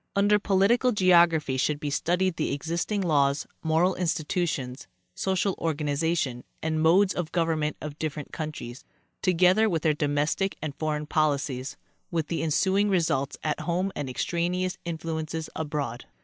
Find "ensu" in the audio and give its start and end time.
12.41-12.79